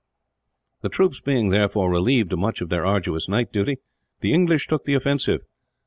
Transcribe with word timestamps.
The 0.81 0.89
troops 0.89 1.21
being, 1.21 1.49
therefore, 1.49 1.91
relieved 1.91 2.33
of 2.33 2.39
much 2.39 2.59
of 2.59 2.69
their 2.69 2.83
arduous 2.87 3.29
night 3.29 3.53
duty, 3.53 3.77
the 4.21 4.33
English 4.33 4.65
took 4.65 4.85
the 4.85 4.95
offensive. 4.95 5.41